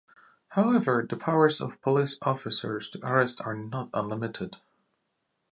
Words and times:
However, 0.47 1.05
the 1.07 1.15
powers 1.15 1.61
of 1.61 1.79
police 1.79 2.17
officers 2.23 2.89
to 2.89 3.05
arrest 3.07 3.39
are 3.39 3.53
not 3.55 3.91
unlimited. 3.93 4.57